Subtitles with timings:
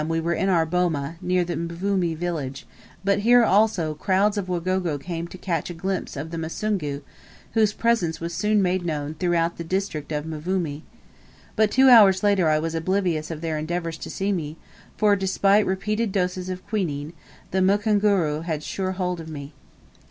[0.07, 2.65] we were in our boma, near Mvumi village;
[3.03, 7.01] but here also crowds of Wagogo came to catch a glimpse of the Musungu,
[7.51, 10.81] whose presence was soon made known throughout the district of Mvumi.
[11.55, 14.57] But two hours later I was oblivious of their endeavours to see me;
[14.97, 17.13] for, despite repeated doses of quinine,
[17.51, 19.53] the mukunguru had sure hold of me.